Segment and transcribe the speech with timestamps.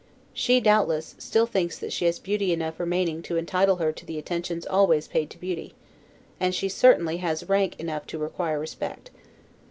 [0.33, 4.17] She, doubtless, still thinks that she has beauty enough remaining to entitle her to the
[4.17, 5.75] attentions always paid to beauty;
[6.39, 9.11] and she has certainly rank enough to require respect.